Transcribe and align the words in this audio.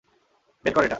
বের 0.65 0.73
কর 0.73 0.83
এটা। 0.83 0.89